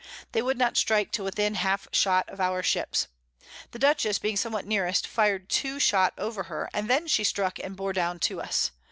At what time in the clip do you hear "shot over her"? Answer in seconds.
5.79-6.71